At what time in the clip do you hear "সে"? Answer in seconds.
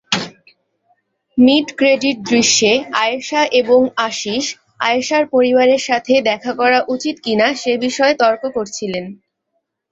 7.55-7.73